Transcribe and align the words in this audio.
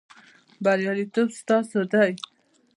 بریالیتوب 0.63 1.27
ستاسو 1.39 1.81
دی 1.91 2.11